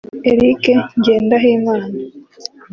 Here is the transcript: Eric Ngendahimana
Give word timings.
Eric 0.31 0.63
Ngendahimana 0.97 1.87